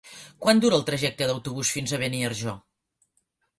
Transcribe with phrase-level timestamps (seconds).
[0.45, 2.57] Quant dura el trajecte en autobús fins a Beniarjó?